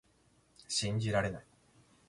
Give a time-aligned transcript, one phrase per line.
[0.67, 1.45] 信じられない